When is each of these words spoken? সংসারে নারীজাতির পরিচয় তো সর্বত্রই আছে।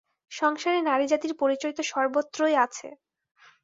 সংসারে 0.31 0.79
নারীজাতির 0.81 1.33
পরিচয় 1.41 1.73
তো 1.75 1.83
সর্বত্রই 1.91 2.55
আছে। 2.65 2.87